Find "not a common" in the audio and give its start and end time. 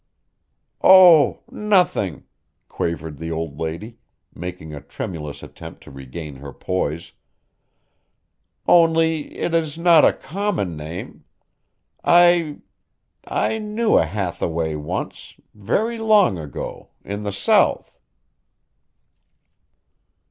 9.77-10.75